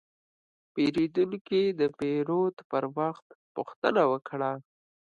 [0.73, 4.51] پیرودونکی د پیرود پر وخت پوښتنه وکړه.